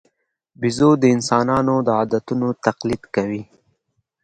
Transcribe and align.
بیزو 0.59 0.89
د 1.01 1.03
انسانانو 1.15 1.75
د 1.85 1.89
عادتونو 1.99 2.47
تقلید 2.65 3.03
کوي. 3.15 3.43